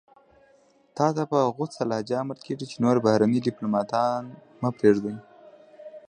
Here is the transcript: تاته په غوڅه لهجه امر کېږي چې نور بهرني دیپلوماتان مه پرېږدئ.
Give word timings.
تاته 0.95 1.23
په 1.31 1.37
غوڅه 1.55 1.81
لهجه 1.91 2.15
امر 2.23 2.37
کېږي 2.45 2.65
چې 2.71 2.75
نور 2.83 2.95
بهرني 3.05 3.39
دیپلوماتان 3.45 4.21
مه 4.61 4.69
پرېږدئ. 4.77 5.15